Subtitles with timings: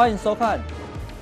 [0.00, 0.58] 欢迎收看，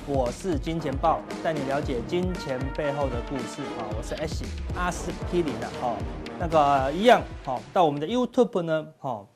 [0.07, 3.83] 我是金钱豹，带你了解金钱背后的故事啊！
[3.97, 5.97] 我是 S 阿司匹林的哦，
[6.39, 9.27] 那个一样好，到我们的 YouTube 呢，好，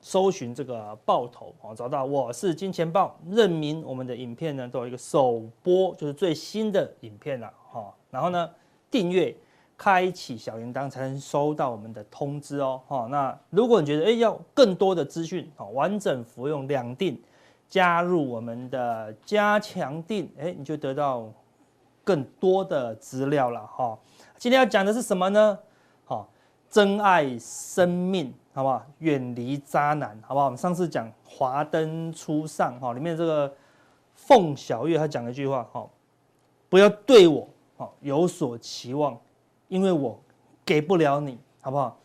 [0.00, 7.94] 搜寻这个爆头哦，找到我是金钱豹，认明我们的影片呢都有一个首播，就是最新的影片了哈。
[8.10, 8.50] 然后呢，
[8.90, 9.32] 订阅。
[9.74, 12.80] 开启小铃铛才能收到我们的通知哦。
[12.86, 17.20] 好，那如果你觉得诶要更多的资讯，完整服用两定，
[17.72, 21.32] 加入我们的加强錠，诶，你就得到
[22.04, 23.98] 更多的资料了哈。
[24.36, 25.58] 今天要讲的是什么呢？
[26.04, 26.28] 好，
[26.68, 28.84] 珍爱生命，好不好？
[28.98, 30.44] 远离渣男，好不好？
[30.44, 33.50] 我们上次讲华灯初上，哈，里面这个
[34.16, 35.88] 凤小岳他讲了一句话，哈，
[36.68, 37.48] 不要对我，
[38.00, 39.18] 有所期望。
[39.68, 40.20] 因为我
[40.62, 41.98] 给不了你，好不好？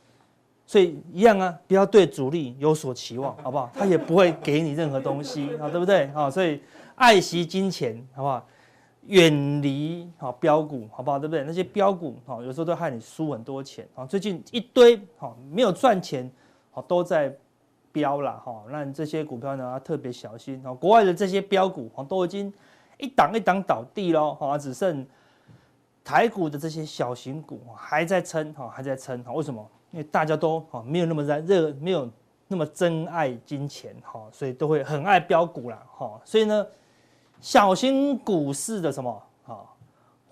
[0.67, 3.71] 所以一样啊，不要对主力有所期望， 好不好？
[3.73, 6.11] 他也不会给你任何东西 啊，对不对？
[6.13, 6.61] 啊，所以
[6.95, 8.45] 爱惜金钱，好不好？
[9.03, 11.17] 远离好标股，好不好？
[11.17, 11.43] 对不对？
[11.45, 14.05] 那些标股，好，有时候都害你输很多钱啊。
[14.05, 16.29] 最近一堆好没有赚钱，
[16.71, 17.33] 好都在
[17.93, 18.63] 飙了哈。
[18.69, 20.73] 那这些股票呢，要特别小心啊。
[20.73, 22.53] 国外的这些标股，好都已经
[22.97, 25.07] 一档一档倒地喽，好只剩。
[26.03, 29.33] 台股的这些小型股还在撑哈，还在撑哈。
[29.33, 29.69] 为什么？
[29.91, 32.09] 因为大家都哈没有那么热热，没有
[32.47, 36.19] 那么珍爱金钱哈，所以都会很爱飙股啦哈。
[36.23, 36.65] 所以呢，
[37.39, 39.65] 小型股市的什么哈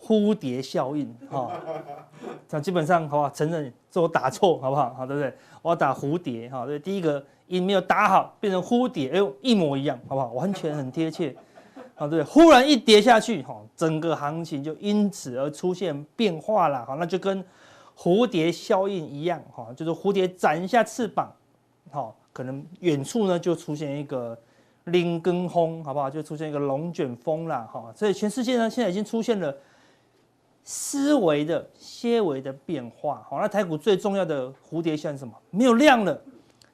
[0.02, 1.52] 蝴蝶效应哈，
[2.50, 3.30] 那基本上好不好？
[3.30, 4.94] 承认这我打错好不好？
[4.94, 5.34] 好对不对？
[5.62, 10.32] 我要打蝴蝶哈，对，第一个音没有打好，变成蝴蝶，哎呦一模一样好不好？
[10.34, 11.36] 完全很贴切。
[11.96, 17.42] 啊，对，忽然一跌下去，哈，整个行情就因此而出现变化了，哈，那就跟
[17.98, 21.32] 蝴蝶效应一样，哈，就是蝴蝶展一下翅膀，
[21.92, 24.38] 哈，可能远处呢就出现一个
[24.86, 26.10] 林根轰，好不好？
[26.10, 29.56] 就出现一个龙卷风了，哈，所以全世界呢现在已经出现了
[30.64, 35.34] 思维的些微的变化，好，那台股最重要的蝴蝶效应什么？
[35.50, 36.22] 没有量了，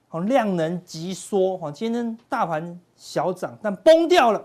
[0.07, 4.43] 好，量能急缩，哈，今天大盘小涨，但崩掉了。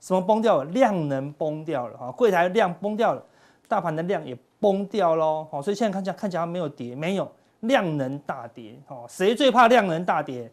[0.00, 0.64] 什么崩掉了？
[0.66, 3.24] 量能崩掉了哈，柜台量崩掉了，
[3.66, 5.46] 大盘的量也崩掉喽。
[5.50, 7.30] 好，所以现在看起来看起来没有跌，没有
[7.60, 8.74] 量能大跌。
[8.86, 10.50] 好，谁最怕量能大跌？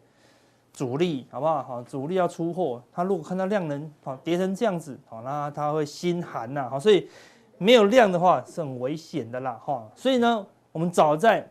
[0.70, 1.62] 主力，好不好？
[1.62, 6.68] 好，主力要出货，他如果看到量能好跌成这样子，好，那他会心寒呐。
[6.68, 7.08] 好，所以
[7.56, 9.58] 没有量的话是很危险的啦。
[9.64, 11.48] 哈，所以呢，我们早在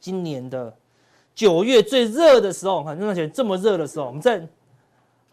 [0.00, 0.74] 今年的
[1.34, 4.42] 九月最热的时候，哈，那段时间这么热的时候，我们在。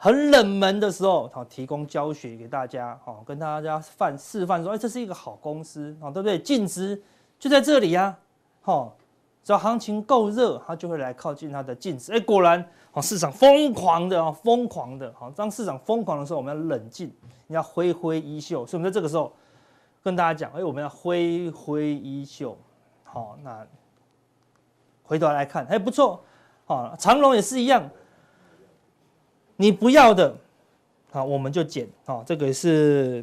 [0.01, 6.39] 很冷门的时候，好提供教学给大家，好跟大家范示范说，哎，这是一个好公司，好对不对？
[6.39, 6.99] 净值
[7.37, 8.17] 就在这里呀，
[8.61, 8.95] 好，
[9.43, 12.13] 只要行情够热，它就会来靠近它的净值。
[12.13, 17.13] 哎，果然，好市场疯狂的啊，疯狂的，好，当市场疯狂的时候，我们要冷静，
[17.47, 18.65] 你要挥挥衣袖。
[18.65, 19.33] 所以我们在这个时候
[20.01, 22.57] 跟大家讲，哎，我们要挥挥衣袖。
[23.03, 23.67] 好，那
[25.03, 26.23] 回头来看，还不错，
[26.63, 27.89] 好，长荣也是一样。
[29.61, 30.33] 你不要的，
[31.11, 33.21] 好，我们就减，好，这个也是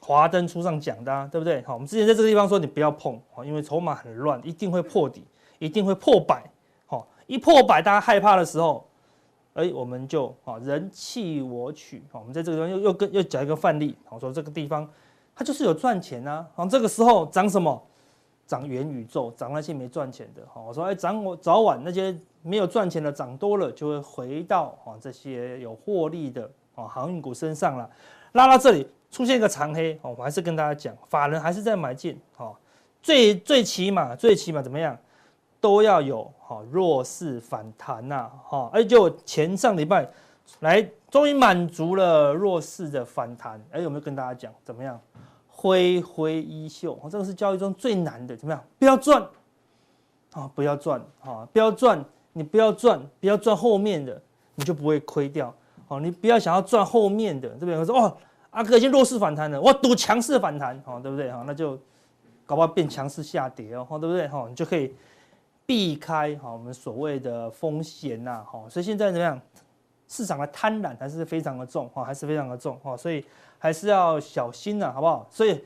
[0.00, 1.60] 华灯初上讲的，啊，对不对？
[1.62, 5.24] 好，我们之前在这个地方说你不要碰，好，因为筹码很乱，一定会破底，
[5.58, 6.44] 一定会破百，
[6.86, 8.86] 好，一破百大家害怕的时候，
[9.54, 14.88] 哎，我们就啊人弃我取，好，我们在这个地方又又跟又讲一个范例，好，说这个地方
[15.34, 17.82] 它就是有赚钱啊，好，这个时候涨什么？
[18.46, 22.16] 涨元宇宙，涨那些没赚钱的，哈，我说哎，涨我早晚那些。
[22.46, 26.42] 没有赚钱的涨多了，就会回到啊这些有获利的
[26.74, 27.88] 啊航运股身上了。
[28.32, 32.20] 拉到这里出现一个长黑，我还是跟大家讲，法人还是在买进，
[33.00, 34.94] 最最起码最起码怎么样
[35.58, 40.06] 都要有哈弱势反弹呐，哈，哎就前上礼拜
[40.60, 45.00] 来终于满足了弱势的反弹，哎有没有跟大家讲怎么样？
[45.64, 48.62] 挥挥衣袖，这个是交易中最难的，怎么样？
[48.78, 49.26] 不要赚
[50.34, 52.04] 啊，不要赚啊，不要赚。
[52.34, 54.20] 你不要赚，不要赚后面的，
[54.56, 55.54] 你就不会亏掉。
[55.88, 57.78] 哦，你不要想要赚后面的，对不对？
[57.78, 58.14] 我说哦，
[58.50, 61.32] 阿哥已经弱势反弹了，我赌强势反弹，哦，对不对？
[61.32, 61.78] 哈，那就
[62.44, 64.28] 搞不好变强势下跌哦，对不对？
[64.28, 64.94] 哈，你就可以
[65.64, 68.62] 避开哈我们所谓的风险呐，哈。
[68.68, 69.40] 所以现在怎么样？
[70.06, 72.94] 市场的贪婪还是非常的重，哈，还是非常的重，哈。
[72.94, 73.24] 所以
[73.64, 75.26] 还是要小心呐，好不好？
[75.30, 75.64] 所以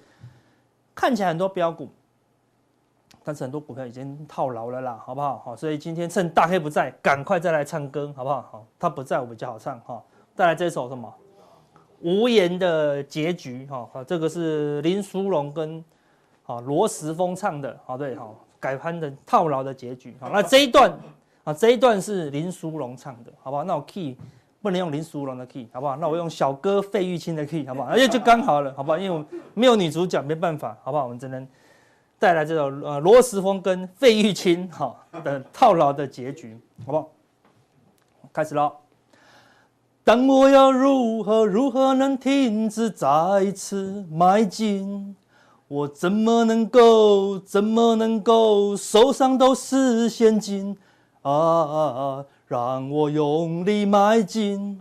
[0.95, 1.89] 看起来很多标股。
[3.25, 5.43] 但是很多股票已经套牢了啦，好不好？
[5.45, 8.41] 好，所以今天趁大黑不在，赶快再来唱歌，好不好？
[8.53, 10.01] 好，他不在我比较好唱哈。
[10.37, 11.13] 再来这首什么？
[12.01, 13.91] 无言的结局哈。
[13.93, 15.85] 好，这个是林书龙跟
[16.47, 20.17] 啊罗时丰唱的，好对，好改盘的套牢的结局。
[20.21, 20.97] 好，那这一段
[21.43, 23.65] 啊，这一段是林书龙唱的，好不好？
[23.65, 24.17] 那我 key
[24.61, 25.97] 不能用林淑龙的 key，好不好？
[25.97, 27.89] 那我用小哥费玉清的 key，好不好？
[27.89, 28.99] 而且就刚好了，好不好？
[28.99, 29.25] 因为我
[29.55, 31.05] 没有女主角，没办法，好不好？
[31.05, 31.47] 我们只能
[32.19, 37.09] 带来这种呃罗时丰跟费玉清哈的套牢的结局，好不好？
[38.33, 38.73] 开始喽。
[40.03, 45.15] 但我要如何如何能停止再次迈进？
[45.69, 50.75] 我怎么能够怎么能够手上都是现金
[51.21, 52.25] 啊，啊，啊！
[52.49, 54.81] 让我用力迈进，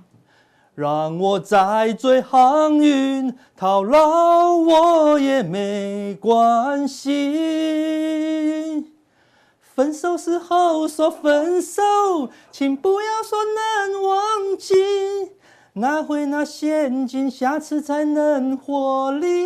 [0.73, 8.85] 让我再追航运套牢我也没关系。
[9.59, 11.81] 分手时候说分手，
[12.51, 14.73] 请不要说能忘记，
[15.73, 19.45] 拿回那现金，下次才能获利。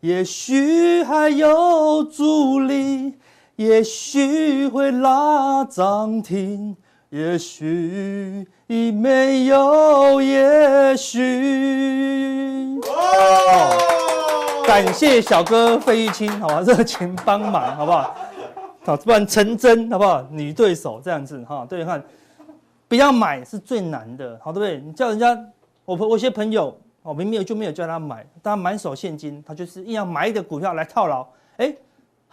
[0.00, 3.14] 也许还有阻力，
[3.62, 6.76] 也许会拉涨停，
[7.10, 12.80] 也许已没有也许。
[12.88, 13.78] 哦
[14.66, 18.16] 感谢小哥费玉清，好吧，热情帮忙，好不好？
[18.84, 20.26] 好，不然陈真，好不好？
[20.30, 22.02] 女对手这样子，哈，对，看，
[22.88, 24.80] 不要买是最难的，好，对不对？
[24.84, 25.38] 你叫人家，
[25.84, 31.24] 我我一些朋友，我明明就没有叫他买，他满手现金，他就是硬要买一个股票来套牢，
[31.58, 31.72] 哎，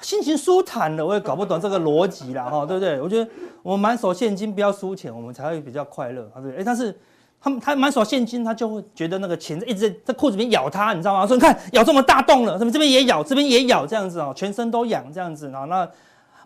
[0.02, 3.02] 心情舒坦了，我也搞不懂这个逻辑啦，哈，对不对？
[3.02, 3.30] 我觉得
[3.64, 6.58] 我们满手现金不要输钱，我们才会比较快乐，对不对？
[6.58, 6.98] 哎，但是。
[7.42, 11.26] 他他满手现金，他就会觉得那个钱一直在裤子里面咬他，你知道吗？
[11.26, 15.64] 说你看咬这么大洞了，怎么这边也咬，这边也咬，这样子哦，全身都痒这样子啊。
[15.64, 15.90] 那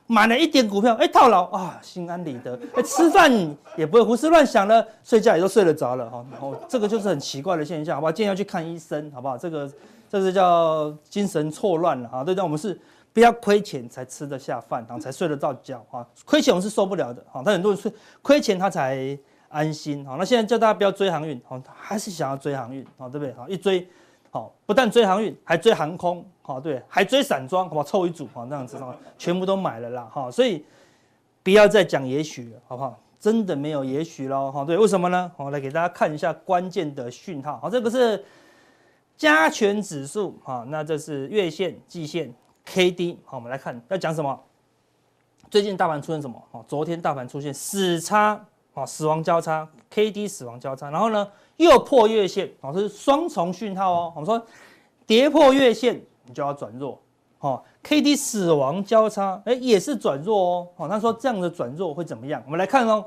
[0.05, 3.31] 买了一点股票，哎，套牢啊，心安理得，哎，吃饭
[3.75, 6.23] 也不会胡思乱想了，睡觉也都睡得着了哈。
[6.31, 8.11] 然后这个就是很奇怪的现象，好不好？
[8.11, 9.35] 建议要去看医生，好不好？
[9.35, 9.67] 这个
[10.07, 12.23] 这是叫精神错乱了啊。
[12.23, 12.79] 对，但我们是
[13.13, 16.05] 不要亏钱才吃得下饭，然后才睡得着觉哈。
[16.25, 17.41] 亏钱我们是受不了的哈。
[17.45, 17.89] 但很多人是
[18.21, 19.17] 亏钱他才。
[19.53, 23.31] 安心哈，那现在叫大家不要追航运，好，还是想要追航运，好，对不对？
[23.35, 23.87] 好，一追，
[24.31, 27.83] 好，不但追航运，还追航空，好，对，还追散装，好不好？
[27.83, 28.79] 凑一组，好，这样子，
[29.15, 30.65] 全部都买了啦，哈，所以
[31.43, 32.99] 不要再讲也许了，好不好？
[33.19, 35.31] 真的没有也许喽，哈，对，为什么呢？
[35.37, 38.25] 我来给大家看一下关键的讯号，好，这个是
[39.15, 42.33] 加权指数，好，那这是月线、季线、
[42.65, 44.39] K D，好，我们来看要讲什么？
[45.49, 46.41] 最近大盘出现什么？
[46.51, 48.43] 好，昨天大盘出现死叉。
[48.75, 54.13] 哦，死亡交叉，K D 死亡交叉，然后呢又破月线，哦，是双重讯号哦。
[54.15, 54.43] 我们说
[55.05, 56.99] 跌破月线，你就要转弱。
[57.37, 60.67] 好，K D 死亡交叉，哎，也是转弱哦。
[60.75, 62.41] 好，他说这样的转弱会怎么样？
[62.47, 63.05] 我们来看哦，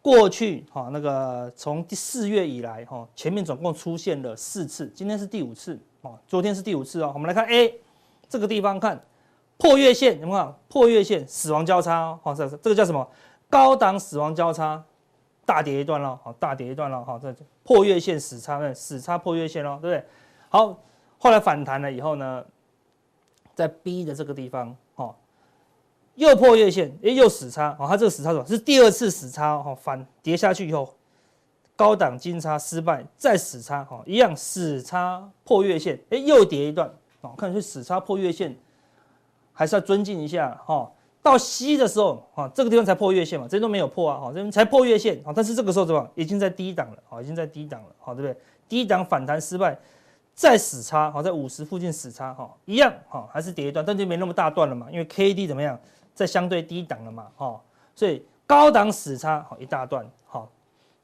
[0.00, 7.10] 过去哈那个从第四月以来哈，前面总共出现了四次，今天是第五次，哦，昨天是第五次哦。
[7.12, 7.74] 我们来看 A
[8.30, 9.04] 这个地方看
[9.58, 12.18] 破月线，有没有破月线死亡交叉？
[12.22, 13.06] 好，这这个叫什么？
[13.50, 14.82] 高档死亡交叉，
[15.44, 17.34] 大跌一段了，好，大跌一段了，好，这
[17.64, 20.06] 破月线死叉，死叉破月线喽，对不对？
[20.48, 20.78] 好，
[21.18, 22.44] 后来反弹了以后呢，
[23.54, 25.14] 在 B 的这个地方，哦，
[26.14, 28.32] 又破月线，诶，又死叉，哦，它这个死叉？
[28.44, 30.94] 是第二次死叉，哦，反跌下去以后，
[31.74, 36.88] 高档金叉失败，再死叉，哦，一样死叉破月线，诶，又跌一段，
[37.20, 38.56] 哦，看是死叉破月线，
[39.52, 40.90] 还是要尊敬一下，哈。
[41.22, 48.34] 到 C 的时候，哈，这个地方才破月线嘛，这都没有破啊，哈，这边才破月线，哈，但是这个时候怎么，已经在低档了，哈，已经在低档了，哈，对不对？
[48.66, 49.78] 低档反弹失败，
[50.34, 55.78] 再死叉，哈，在五十附近死叉，哈，一样，哈，还是跌一段，但就没那么大段了嘛，因为 K D 怎么样，
[56.14, 57.60] 在相对低档了嘛，哈，
[57.94, 60.48] 所以高档死叉，好一大段，好，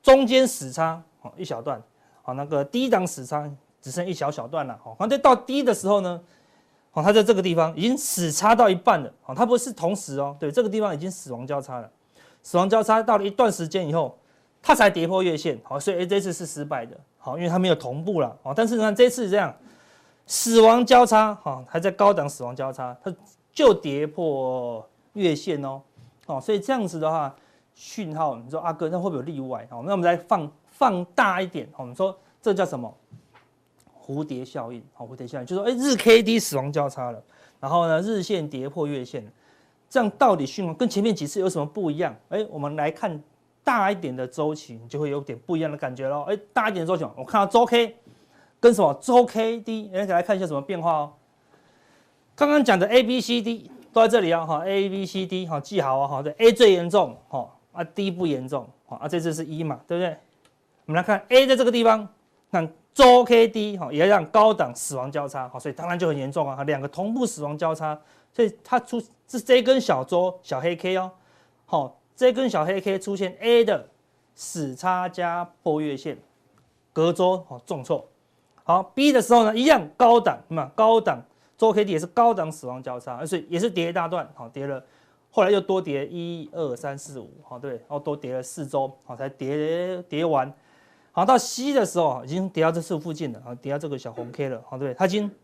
[0.03, 1.79] 中间死叉，好一小段，
[2.23, 3.47] 好，那个低档死叉
[3.87, 6.21] 只剩一小小段了，好，反正到低的时候呢。
[6.93, 9.13] 哦，它在这个地方已经死叉到一半了。
[9.27, 11.89] 哦，它不是同时哦，对，这个地方已经死亡交叉了。
[12.43, 14.19] 死亡交叉到了一段时间以后，
[14.61, 15.61] 它才跌破月线。
[15.63, 16.99] 好，所以这次是失败的。
[17.19, 18.37] 好，因为它没有同步了。
[18.43, 19.55] 哦，但是呢，这次这样
[20.27, 23.15] 死亡交叉，哈，还在高档死亡交叉，它
[23.53, 25.83] 就跌破月线哦。
[26.25, 27.33] 哦，所以这样子的话，
[27.75, 29.69] 讯号，你说阿哥，那会不会有例外？
[29.71, 31.69] 好，那我们来放放大一点。
[31.75, 32.91] 好，我们说这叫什么？
[34.07, 37.21] 蝴蝶效应，好，蝴蝶效应就是说，哎，日 K D 死亡交叉了，
[37.59, 39.27] 然后呢，日线跌破月线，
[39.91, 42.15] 这样到底讯号跟前面几次有什么不一样？
[42.29, 43.21] 哎，我们来看
[43.65, 46.23] 大一点的周期，你就会有点不一样的感觉喽。
[46.29, 47.97] 哎，大一点的周期，我看到周 K
[48.61, 51.13] 跟什么周 K D，哎，来看一下什么变化哦。
[52.37, 60.17] 刚刚讲的 A B C D 都在这里啊，哈，A B C D 哈记好啊，哈，对，A 最严重，哈，啊 D 不严重，啊，这次是一嘛，对不对？
[60.85, 62.09] 我们来看 A 在这个地方，
[62.53, 62.73] 看。
[62.97, 68.01] 周 K D 哈也要让高档死亡交叉，好，所以当然就很严重啊，两个同步死亡交叉，
[68.33, 68.99] 所以它出
[69.29, 71.11] 是这根小周小黑 K 哦，
[71.67, 73.87] 好，这根小黑 K 出现 A 的
[74.35, 76.17] 死叉加破月线，
[76.95, 78.09] 隔周好重挫。
[78.65, 81.23] 好，B 的时候呢，一样高档，那高档
[81.59, 84.83] 周 K D 也是高档死亡交叉，而且也是跌一大段，好跌了，
[85.31, 90.51] 后来又多跌一二三四五，好对，然后多跌了四周，好才跌跌完。
[91.17, 95.35] 好，到 C 的时候已经跌到这次附近了，好跌到这个小红 K 了，好对，它已经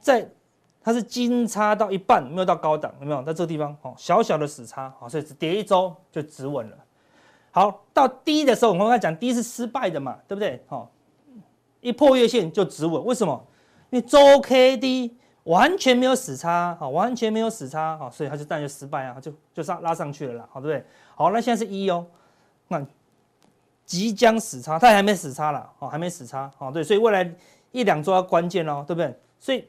[0.00, 0.28] 在
[0.82, 3.22] 它是金叉到一半，没有到高档，有没有？
[3.22, 6.76] 在这个地方，哦小小的死叉，好，所以只跌一周就止稳了。
[7.52, 10.60] 好，到 D 的时候，我们刚才讲 D 是失败的嘛，对不对？
[10.66, 10.90] 好。
[11.80, 13.40] 一破月线就止稳，为什么？
[13.90, 20.84] 因为周 K D 完全没有死叉，好，完全没有死叉，好，所以它就当然就失败啊，就就上拉上去了啦，好，对不对？
[21.14, 22.04] 好，那现在是一哦，
[22.66, 22.84] 那
[23.86, 27.34] 即将死叉，它还没死叉啦，好，还没死叉，哦，对，所以未来
[27.72, 29.18] 一两周要关键哦，对不对？
[29.38, 29.66] 所以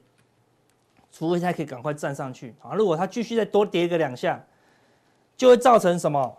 [1.12, 4.44] 除非它可以赶快站上去，啊，如果它继续再多跌个两下，
[5.38, 6.38] 就会造成什么？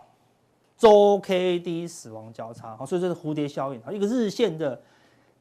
[0.77, 4.79] 周 K D 死亡交叉，好，所以这是蝴蝶效应，啊，一个日线的。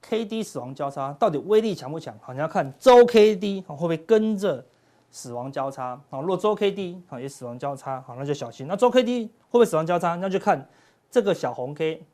[0.00, 2.16] K D 死亡交叉到底威力强不强？
[2.20, 4.64] 好，你要看周 K D 会不会跟着
[5.10, 6.00] 死亡交叉？
[6.08, 8.68] 好，如果周 K D 啊也死亡交叉，好，那就小心。
[8.68, 10.14] 那周 K D 会不会死亡交叉？
[10.14, 10.68] 那就看
[11.10, 12.06] 这个小红 K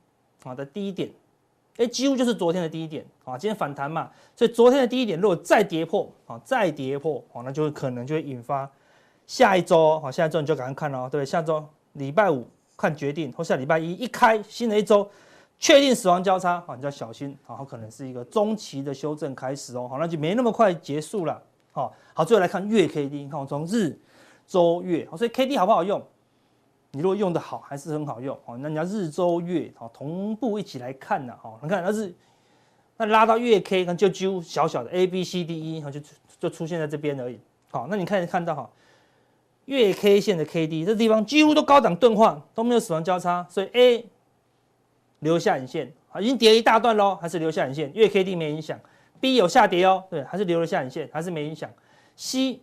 [0.44, 1.10] 好的低点，
[1.78, 3.36] 哎，几乎就是昨天的低点啊。
[3.36, 8.70] 今天反弹嘛，所以昨天的低点如果再跌破，啊，再跌破，好，那就可能就会引发
[9.26, 12.46] 下一周，好，下一周你就赶快看哦，对不对，下周礼拜五
[12.76, 15.08] 看决定，或下礼拜一一开新的一周。
[15.56, 23.96] 确定死亡交叉，好，你就要小心，好，可能是一个中期的修正开始哦，好，那就没那么快结束了，好，好，最后来看月 K D，你看我从日、
[24.48, 26.02] 周、月，所以 K D 好不好用？
[26.94, 32.14] 你如果用的好，还是很好用，哦，那你要日、周、月，好，同步一起来看呢，好，你看那是
[32.96, 36.00] 那拉到月 K，看就揪小小的 A B C D E，好，就
[36.38, 37.38] 就出现在这边而已，
[37.70, 38.70] 好，那你看看到哈，
[39.66, 44.06] 月 K 线的 K D 这地方几乎都高档钝化，都没有死亡交叉，所以 A。
[45.20, 48.78] 留下影线，好，已经跌一大段喽，还是留下影线，月 K D 没影响
[49.20, 51.70] ，B 有下跌哦，对，还是留了下影线，还是没影响
[52.14, 52.60] ，C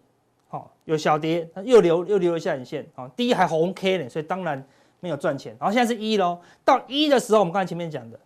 [0.52, 4.64] 好有小跌，又留又留了下影线，好，D 还红 K 呢，所以当然
[5.00, 8.20] 没有赚钱，然后现在是一喽，到一的时候，我们刚才前面讲的，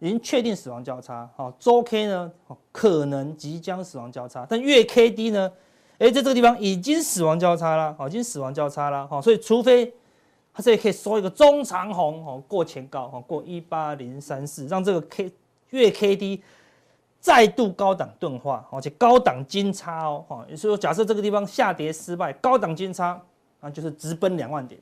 [0.00, 2.30] 已经确定死亡交叉，好，周 K 呢，
[2.70, 5.50] 可能即将死亡交叉，但月 K D 呢，
[5.98, 9.90] 哎，在这个地方已经死亡交叉了，好，已经死亡交叉了，好，所以除非。
[10.58, 15.30] 它这里可以收一个中长红哦，过前高哦，过一八零三四，让这个 K
[15.68, 16.42] 月 K D
[17.26, 23.20] 再度高档钝化，而且高档金叉哦，哈，也就是说，假设这个地方下跌失败，高档金叉
[23.60, 24.80] 那，就是直奔两万点，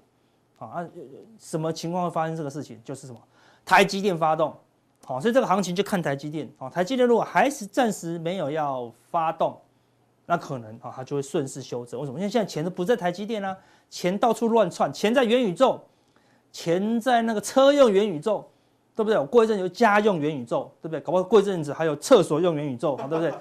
[0.58, 0.86] 啊，
[1.38, 2.78] 什么情况会发生这个事情？
[2.84, 3.18] 就是什么
[3.64, 4.54] 台积电发动，
[5.06, 9.58] 好，所以这个行情就看台积电，哦，台积电如果还是暂时没有要发动，
[10.26, 11.98] 那可能啊，它就会顺势修正。
[11.98, 12.18] 为什么？
[12.18, 13.56] 因为现在钱都不在台积电啦。
[13.88, 15.82] 钱到处乱窜，钱在元宇宙，
[16.52, 18.46] 钱在那个车用元宇宙，
[18.96, 19.18] 对不对？
[19.18, 21.00] 我过一阵有家用元宇宙，对不对？
[21.00, 23.34] 搞不好过一阵子还有厕所用元宇宙，好对不对？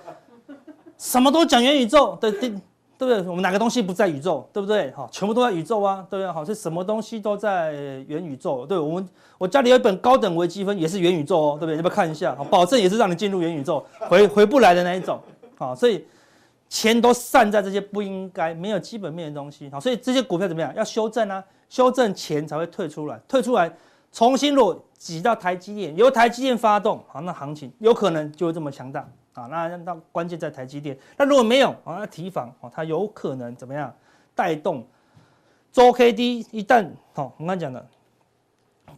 [0.97, 2.59] 什么都讲元宇宙，对对对
[2.97, 3.17] 不对？
[3.29, 4.91] 我们哪个东西不在宇宙，对不对？
[4.91, 6.31] 好，全部都在宇宙啊，对不对？
[6.31, 7.73] 好，是什么东西都在
[8.07, 11.75] 元宇宙，对，我们我家里有一本高等微积分，也是元宇宙哦，对不对？
[11.75, 12.35] 要不要看一下？
[12.35, 15.19] 好，保证也是让你进入元宇宙，回回不来的那一种，
[15.57, 16.05] 好，所以。
[16.69, 20.73] 钱都散在这些不应该没有基本面的东西，好，所以这些股票怎么样？
[20.75, 23.71] 要修正啊，修正钱才会退出来，退出来
[24.11, 29.01] 重新落挤到台积电，由台积电发动，好，那行情有可能就会这么强大
[29.33, 29.47] 啊。
[29.47, 33.93] 那那关键在台积电，那如果没有啊，那提防哦，它有可能怎么样
[34.33, 34.87] 带动
[35.73, 37.85] 周 K D 一旦好，我刚才讲的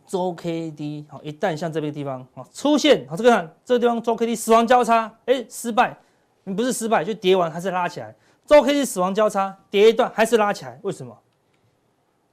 [0.05, 5.97] 周 K D 好，一旦像这边地方啊出现好，这个这个地方周 K D 死亡交叉，哎，失败。
[6.43, 8.13] 你不是失败，就跌完还是拉起来。
[8.45, 11.17] 周 K D 死亡交叉，跌一段还是拉起来，为什么？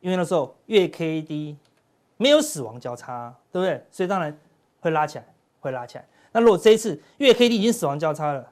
[0.00, 1.56] 因为那时候月 K D
[2.22, 3.84] 没有死亡交叉，对不对？
[3.90, 4.38] 所以当然
[4.80, 5.26] 会拉起来，
[5.60, 6.06] 会拉起来。
[6.30, 8.48] 那如果这一次月 K D 已经死亡交叉了，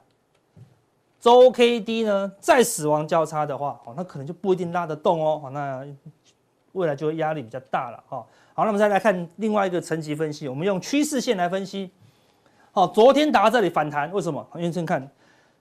[1.19, 5.39] 周 K D 呢再死亡交叉的话，哦，那可能就不一定拉得动哦。
[5.41, 5.87] 好，那
[6.73, 8.03] 未来就会压力比较大了。
[8.07, 8.17] 哈，
[8.53, 11.89] 好，那我们再来看另外一个层级分析，我们用趋势线来分析。
[12.71, 14.45] 好，昨天打到这里反弹，为什么？
[14.55, 15.09] 因为先看。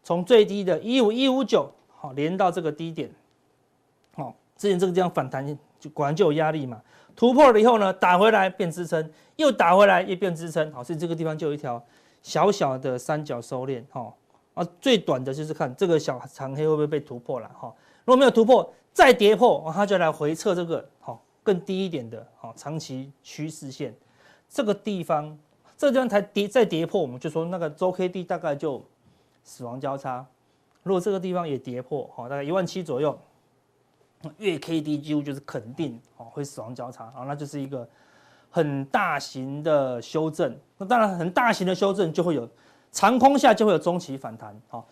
[0.02, 3.10] 从最低的一五一五九，好连到这个低点，
[4.14, 5.46] 好，之前这个地方反弹
[5.78, 6.80] 就果然就有压力嘛，
[7.20, 11.84] 突破了以后呢，打回来变支撑，又打回来又变支撑，好，所以这个地方就有一条
[12.22, 14.10] 小小的三角收敛，哈，
[14.54, 17.70] 啊，最短的就是看这个小长黑会不会被突破了，哈，
[18.06, 23.94] 如果没有突破，再跌破，它就来回测这个，好，更低一点的，好，长期趋势线，
[24.48, 25.38] 这个地方，
[25.76, 28.82] 这个地方才跌再跌破，我们就说那个周 K D 大概就。
[29.42, 30.24] 死亡交叉，
[30.82, 33.18] 如果这个地方也跌破，好，大概一万七左右，
[34.38, 37.88] 月 K D 几乎就是肯定，哦，会死亡交叉，好，那就是一个
[38.50, 40.54] 很大型的修正。
[40.76, 42.48] 那当然，很大型的修正就会有
[42.92, 44.84] 长空下就会有中期反弹，哈，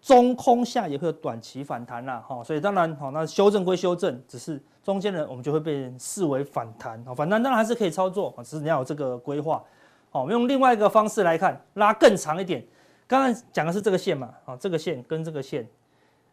[0.00, 2.42] 中空下也会有短期反弹啦，哈。
[2.42, 9.62] 所以当然，哈，那修正归修正，只是中间呢，我们就会被视为反弹，反弹当然还是可以操作，只是你要有这个规划。
[10.10, 12.64] 好，我们用另外一个方式来看，拉更长一点。
[13.06, 15.68] 刚刚讲的是这个线嘛，啊，这个线跟这个线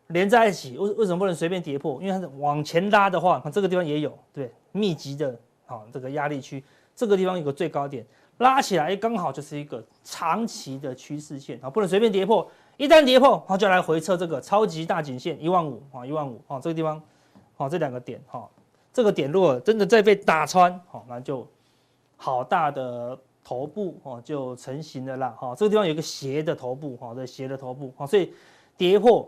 [0.09, 2.01] 连在一起，为为什么不能随便跌破？
[2.01, 5.35] 因为它是往前拉的话，这个地方也有对密集的
[5.65, 6.63] 啊这个压力区，
[6.95, 8.05] 这个地方有个最高点，
[8.37, 12.49] 拉起来刚好就是一个长期的趋势线啊，不能随便跌破。
[12.77, 17.01] 一旦跌破，它就来回测这个超级大颈线一万五啊，一万五啊，这个地方
[17.57, 18.49] 啊，这两个点哈，
[18.93, 21.47] 这个点如果真的再被打穿，好，那就
[22.17, 23.17] 好大的。
[23.41, 28.31] 头部哦就成型了啦，哈，这个地方有一个斜的头部，哈，这斜的头部，哈，所以
[28.77, 29.27] 跌破，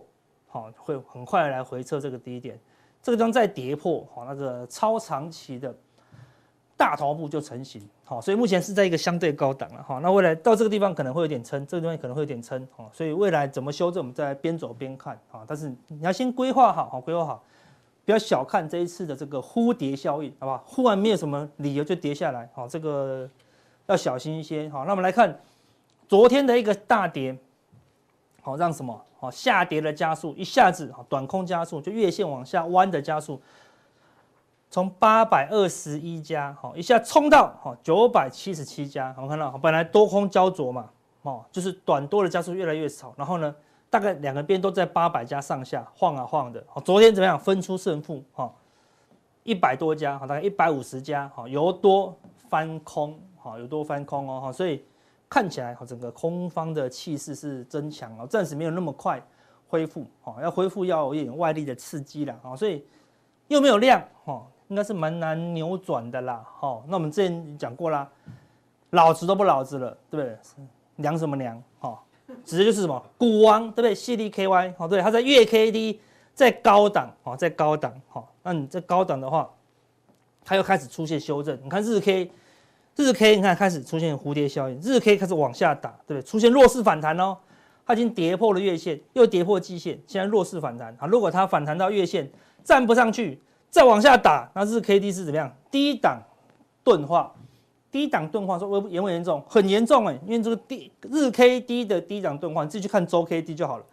[0.51, 2.59] 好，会很快来回测这个低点，
[3.01, 5.73] 这个地方再跌破，好，那个超长期的
[6.75, 17.43] 大头部就成型，好，所以目前是在一个相对高档了，哈，那未来到这个地方可能会有点撑，这个地方可能会有点撑，哈，所以未来怎么修正，我们再边走边看，啊，但是你要先规划好，好规划好，
[18.05, 20.63] 不要小看这一次的这个忽跌效应，好不好？
[20.67, 23.29] 忽然没有什么理由就跌下来，好，这个。
[23.87, 25.37] 要小心一些，好，那我们来看
[26.07, 27.37] 昨天的一个大跌，
[28.41, 29.03] 好，让什么？
[29.21, 33.39] 好，下跌的加速一下子，短空加速，就月线往下弯的加速，
[34.67, 40.89] 从八百二十一家，好，一下冲到好九百七十七家，我们看到，本来多空焦灼嘛，
[41.21, 43.55] 哦，就是短多的加速越来越少，然后呢，
[43.91, 47.39] 大概两个边都在八百家上下晃啊晃的，好，昨天怎么样？
[47.39, 48.51] 分出胜负，哈，
[49.43, 52.17] 一百多家，好，大概一百五十家，好，由多
[52.49, 53.19] 翻空。
[53.43, 54.85] 好，有多翻空哦，哈，所以
[55.31, 59.25] 看起来哈，整个空方的气势是增强了，暂时没有那么快
[59.69, 62.85] 恢复，哈，要恢复要有一点外力的刺激了，哈，所以
[63.47, 68.11] 又没有量，哈，应该是蛮难扭转的啦，哈，那我们之前讲过啦，
[68.89, 70.37] 老子都不老子了，对不对？
[70.97, 71.97] 娘什么娘，哈，
[72.43, 76.01] 指的就是什么股王，对不对？CDKY，好，对，它在月 K D
[76.33, 79.49] 在高档，哈，在高档，哈，那你在高档的话，
[80.43, 82.29] 它又开始出现修正，你看日 K。
[82.97, 86.23] 日 K 你看开始出现蝴蝶效应，日 K 开始往下打，对不对？
[86.23, 87.37] 出现弱势反弹哦，
[87.85, 91.07] 它已经跌破了月线，又跌破季线，现在弱势反弹啊。
[91.07, 92.29] 如果它反弹到月线
[92.63, 95.51] 站不上去，再往下打，那日 K D 是怎么样？
[95.71, 96.21] 低档
[96.83, 97.33] 钝化，
[97.89, 99.41] 低档钝化说严不严重？
[99.47, 103.85] 很严重哎，因为这个低日 K D 的低档钝化，你自己去看周 K D 就好了。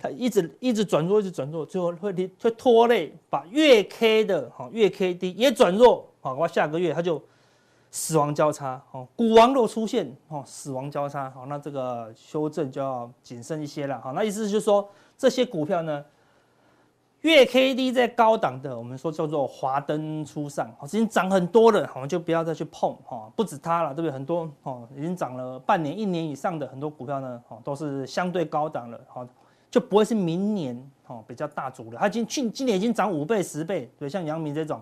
[0.00, 7.22] 它一直一直转弱，一直转弱，最后会会拖累，把月 K 的哈月 K D 也转弱，好，我下个月它就。
[7.90, 16.04] 死亡交叉，哦，股王若出现，哦，死亡交叉，好，那这个修正就要谨慎一些了，好，那意思就是说，这些股票呢，
[17.22, 24.12] 月 K D 在高档的，我们说叫做华灯初上，哦，已经涨很多了，我们就不要再去碰，哈，不止它了，对不对？
[24.12, 29.26] 很多，哦，已经涨了半年、一年以上的很多股票呢，哦，都是相对高档了，好，
[29.70, 34.78] 就不会是明年，哦，比较大主了，它已经去今年已经涨五倍、十倍，对，像阳明这种。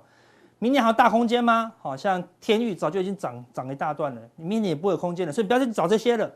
[0.59, 1.71] 明年还有大空间吗？
[1.79, 6.31] 好像天域早就已经涨涨一大段了，你明年也不会有空间了，所以不要去找这些了，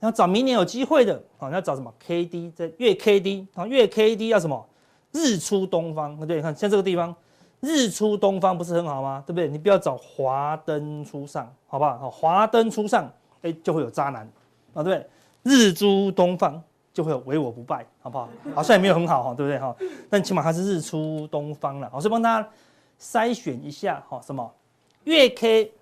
[0.00, 1.22] 要找明年有机会的。
[1.38, 4.66] 好，要找什么？K D 这月 K D 啊，月 K D 要什么？
[5.12, 7.14] 日出东方，对，你看像这个地方，
[7.60, 9.22] 日出东方不是很好吗？
[9.24, 9.46] 对不对？
[9.46, 11.96] 你不要找华灯初上，好不好？
[11.98, 13.08] 好，华灯初上，
[13.42, 14.22] 哎，就会有渣男
[14.74, 15.06] 啊，对不对？
[15.44, 16.60] 日出东方
[16.92, 18.28] 就会有唯我不败，好不好？
[18.56, 19.76] 好像也没有很好哈，对不对哈？
[20.10, 22.44] 但起码它是日出东方了，我是帮他。
[23.02, 24.54] 筛选一下哈，什么
[25.02, 25.72] 月 K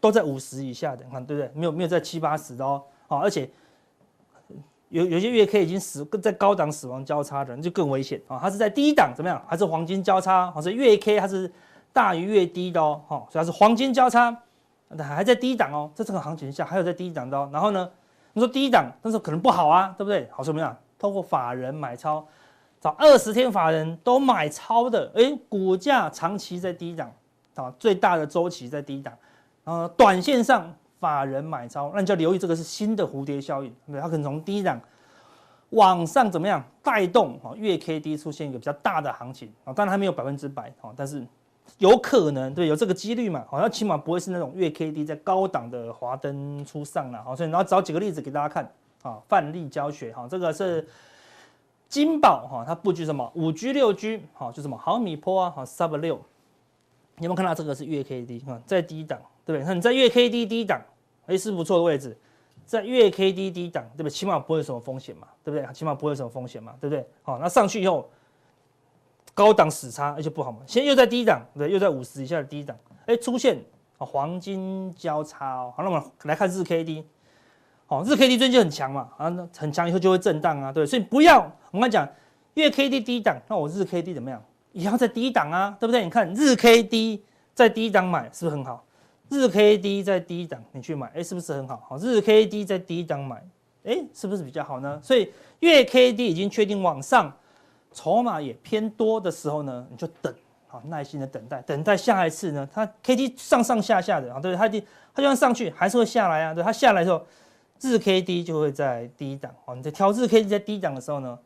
[0.00, 1.50] 都在五十以下的，你看对不对？
[1.54, 3.50] 没有没有在七八十的哦，好，而且
[4.88, 8.38] 有有些月 K 已经死在高档死亡交叉的，那就更危险啊。
[8.40, 9.44] 它是在低档怎么样？
[9.46, 10.50] 还是黄金交叉？
[10.50, 11.52] 好，所以月 K 它是
[11.92, 14.34] 大于月低的哦，好，所以它是黄金交叉，
[14.98, 17.50] 还在低档哦，在这个行情下还有在低档的哦。
[17.52, 17.90] 然后呢，
[18.32, 20.26] 你说低档，但是可能不好啊，对不对？
[20.32, 20.74] 好，怎么样？
[20.98, 22.26] 透过法人买超。
[22.98, 27.12] 二十天法人都买超的，哎，股价长期在低档，
[27.54, 29.12] 啊，最大的周期在低档，
[29.64, 34.80] 然后短线上法人买超，那你就要留意这个是新的蝴蝶效应，对，它可能从低档
[35.70, 41.26] 往上怎么样带动啊，月 K D 出现一个比较大的行情啊，当然还没有百分之百啊，但是
[41.78, 48.70] 有可能，对，有这个几率嘛，好像起码不会是那种月 K D 在高档的华灯初上了，好，所以然后找几个例子给大家看
[49.02, 50.86] 啊，范例教学哈，这个是。
[51.88, 56.16] 金宝哈，它布局什么五 G 六 G 好，就什么毫米波啊，好 Sub 六，
[57.16, 59.66] 你有没有看到这个是月 K D 啊，在低档，对不对？
[59.66, 60.80] 那你在月 K D 低档，
[61.26, 62.16] 哎，是不错的位置，
[62.64, 64.10] 在月 K D 低档，对不对？
[64.10, 65.72] 起码不会有什么风险嘛，对不对？
[65.72, 67.06] 起码不会有什么风险嘛，对不对？
[67.22, 68.10] 好，那上去以后
[69.32, 73.62] 高档死叉，而且不好嘛，现在又在低档，对，又在五十以下的低档，哎，出现
[73.98, 75.72] 黄金交叉哦。
[75.76, 77.06] 好，那我们来看日 K D，
[77.88, 81.38] 好，日 K D 最近就很强嘛，啊，很强以后就会震荡啊，对，所以不要
[81.70, 82.08] 我跟你讲，
[82.54, 84.42] 月 K D 低档，那我日 K D 怎么样？
[84.72, 86.02] 也要在低档啊，对不对？
[86.02, 87.22] 你看日 K D
[87.54, 88.84] 在低档买是不是很好？
[89.28, 91.80] 日 K D 在低档你去买，哎，是不是很好？
[91.88, 93.40] 好，日 K D 在低档买，
[93.84, 94.98] 哎，是不是比较好呢？
[95.02, 97.32] 所以月 K D 已经确定往上，
[97.92, 100.34] 筹码也偏多的时候呢，你就等。
[100.88, 104.54] 耐心的等待，等待下一次呢，它 K D 上上下下的啊，对？
[104.54, 104.78] 它它
[105.14, 107.24] 它就算上去还是会下来啊，对，它下来的时候，
[107.80, 109.74] 日 K D 就会在低档哦。
[109.74, 111.38] 你在挑日 K D 在低档的时候呢，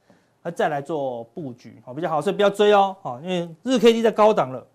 [0.42, 4.66] 它再来做布局哦，比较好，所以不要追哦，因为日 K D 在高档了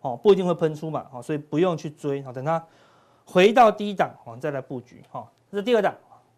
[0.00, 2.64] 哦，不一定会喷出嘛，所以不用去追，等它
[3.24, 5.26] 回到低档哦，再来布局哈。
[5.50, 5.94] 这是第二档，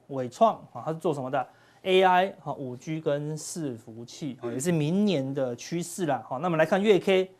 [0.09, 1.47] 纬创啊，它是做什么的
[1.83, 6.23] ？AI 哈，五 G 跟伺服器也是明年的趋势啦。
[6.29, 7.31] 好，那么来看月 K。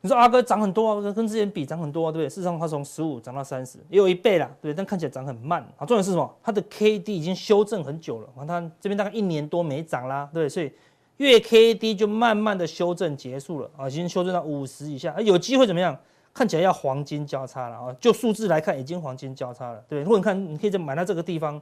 [0.00, 2.28] 你说阿哥涨很多啊，跟之前比涨很多啊，对不对？
[2.28, 5.84] 事实上它从十五涨到三十，也有一倍啦，对，但看起来涨很慢啊。
[5.84, 6.34] 重点是什么？
[6.42, 10.72] 它的 K D 已经修正很久了，它这边大概一年多没涨啦，对，所以
[11.16, 15.98] 月 K D 就慢慢的修正结束了啊，已经修正到五十以下，有机会怎么样？
[16.32, 20.02] 看起来要黄金交叉了啊，就数字来看，已经黄金交叉了，对。
[20.02, 21.60] 如果你看，你可以再买到这个地方，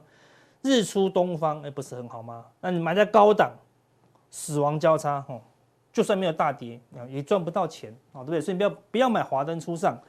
[0.61, 2.45] 日出东方，哎，不是很好吗？
[2.61, 3.51] 那你买在高档，
[4.29, 5.41] 死亡交叉，吼。
[5.97, 8.39] 就算没有大跌啊，也赚不到钱啊，对不对？
[8.39, 9.99] 所以不要不要买华灯初上，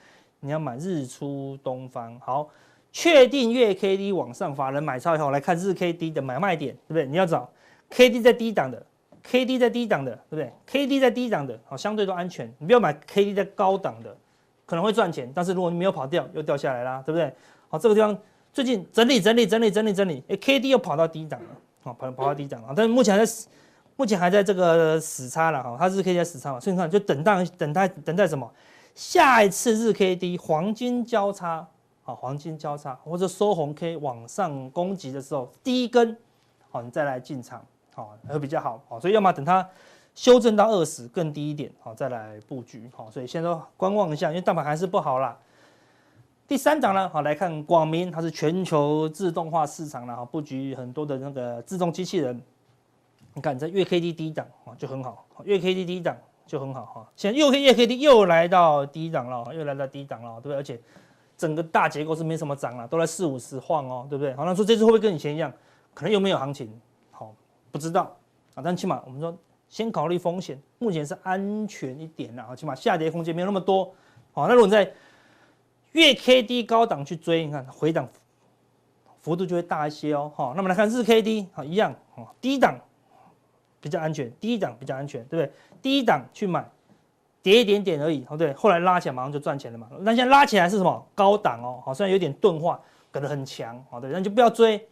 [0.41, 2.21] 你要买日出东方。
[2.21, 2.47] 好，
[2.93, 7.07] 确定月 K D 往上，法人买超以后来看日 K D 的买卖点，对不对？
[7.07, 7.51] 你要找
[7.89, 8.85] K D 在低档的
[9.23, 12.53] ，K D 在低档的，对不对？K D 在低档的，好，相对都安全。
[12.59, 14.15] 你不要买 K D 在高档的，
[14.67, 17.33] 可能会赚钱，但是如果你没有跑掉，又掉下来啦，对不对？
[17.71, 18.15] 好，这个地方
[18.53, 21.49] 最近整理整理整理整理整理，哎，K D 又跑到低档了，
[21.81, 23.33] 好，跑跑到低档了，但是目前还在。
[23.99, 28.49] 目前还在这个死叉了哈，它日 K 在死叉嘛，所以你看就等待等待等待什么？
[28.95, 31.67] 下一次日 K D 黄金交叉，
[32.05, 36.17] 好，黄金交叉或者收红 K 往上攻击的时候，第一根，
[36.71, 37.61] 好，你再来进场，
[37.93, 39.69] 好，会比较好，好，所以要么等它
[40.15, 45.37] 修正到二十更低一点，好，再来布局，好，所以先说观望一下，因为大盘还是不好啦。
[46.47, 52.41] 第三档呢，好，来看广明，它是全球自动化市场了，哈，布局很多的那个自动机器人。
[53.39, 57.09] 你看这月 K D 低档啊就很好，月 K D 低档就很好哈。
[57.15, 60.57] 现在又月 K D 又来到低档了，又来到低档了，对不对？
[60.57, 60.81] 而且
[61.37, 64.35] 整个大结构是没什么涨了，都在四五十晃哦，对不对？
[64.35, 65.53] 好，那说这次会不会跟以前一样？
[65.95, 66.69] 可能又没有行情，
[67.13, 67.33] 好，
[67.71, 68.13] 不知道
[68.57, 68.59] 啊。
[68.61, 69.33] 但起码我们说
[69.69, 73.95] 先考虑风险，目前是安全一点了啊，起码下跌空间没有那么多。
[74.33, 74.93] 好，那如果你在
[75.93, 78.09] 月 K D 高档去追，你看回档
[79.21, 80.33] 幅度就会大一些哦。
[80.35, 81.95] 好，那么来看日 K D，好，一样，
[82.41, 82.77] 低档。
[83.81, 85.53] 比较安全，低档比较安全，对不对？
[85.81, 86.69] 低档去买，
[87.43, 89.89] 跌一点点而已，哦对，后来拉起来马上就赚钱了嘛。
[90.01, 91.07] 那现在拉起来是什么？
[91.15, 92.81] 高档哦，好像有点钝化，
[93.13, 94.85] 可能很强，好的，那就不要追，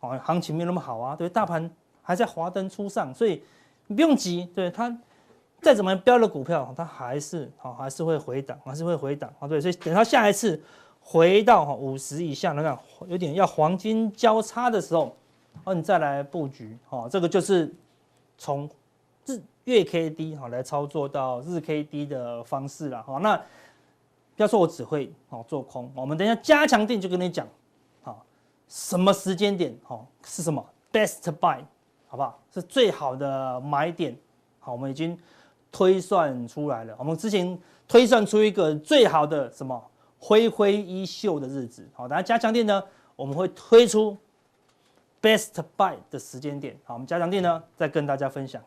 [0.00, 1.70] 哦，行情没有那么好啊，对，大盘
[2.02, 3.42] 还在华灯初上，所以
[3.86, 4.94] 你不用急，对它
[5.62, 10.62] 再怎么标的股票，它还是好，还是会回档，还是会回档，啊对，所以等它下一次
[11.00, 12.78] 回到哈五十以下，那个
[13.08, 15.16] 有点要黄金交叉的时候，
[15.64, 17.74] 哦，你再来布局，哦，这个就是。
[18.36, 18.68] 从
[19.26, 23.36] 日月 K D 哈来操作到日 K D 的方式了，哈，那
[24.36, 27.48] 不要说我只会哦做空，我们等一下加强店就跟你讲，
[28.02, 28.24] 好，
[28.68, 31.60] 什么时间点好是什么 best buy
[32.06, 32.38] 好不好？
[32.52, 34.16] 是最好的买点，
[34.58, 35.18] 好，我们已经
[35.72, 39.82] 推算出来了，我们之前推算出一个最好的什么
[40.18, 42.82] 挥挥衣袖的日子，好，等下加强店呢，
[43.16, 44.16] 我们会推出。
[45.24, 48.62] Best buy 的时间点，好，我们加强錠呢，再跟大家分享。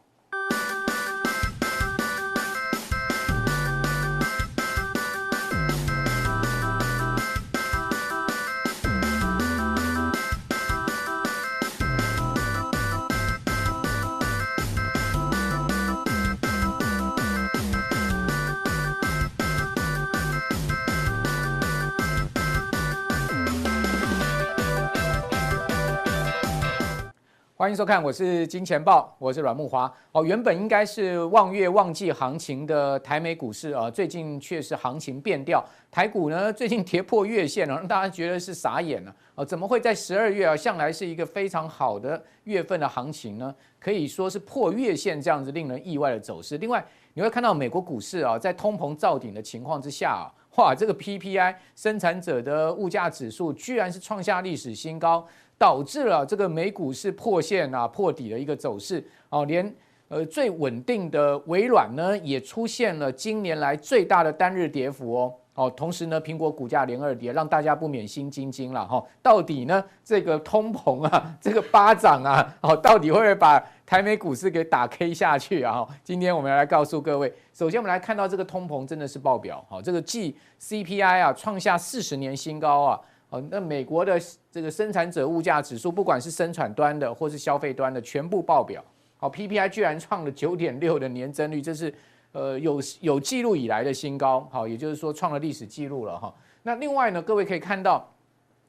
[27.67, 29.93] 欢迎收看，我是金钱豹，我是阮慕华。
[30.13, 39.43] 哦，原本应该是望月旺季行情的台美股市啊，最近却是行情变调，台股呢最近跌破月线了，让 大家觉得是傻眼了啊！
[39.43, 43.53] 怎么会在十二月啊，向来是一个非常好的月份的行情呢？
[43.82, 46.58] 可以说是破月线这样子令人意外的走势。
[46.60, 46.82] 另外，
[47.15, 55.27] 你会看到美国股市啊，在通膨造顶的情况之下啊，哇，这个 PPI 生产者的物价指数居然是创下历史新高。
[55.58, 59.76] 导致了这个美股是破线啊破底的一个走势哦，连
[60.08, 65.34] 呃最稳定的微软呢，也出现了今年来最大的单日跌幅哦。
[65.56, 69.04] 哦，同时呢，苹果股价连二跌，让大家不免心惊惊了哈。
[69.24, 75.84] 到底呢，这个通膨啊， 这个巴掌啊，哦，到底会不会把台美股市给打 K 下去啊？
[76.04, 83.02] 今天我们要来告诉各位，首先我们来看到这个通膨真的是爆表，好，这个季 CPI 啊创下四十年新高啊。
[83.30, 84.20] 哦，那美国的
[84.52, 88.84] 这个生产者物价指数，不管是生产端的或是消费端的，全部爆表。
[89.18, 91.94] 好，PPI 居然创了九点六的年增率，这是。
[92.34, 96.32] 呃，有有记录以来的新高，好，也就是说创了历史记录了哈。
[96.62, 98.08] 那另外呢，各位可以看到，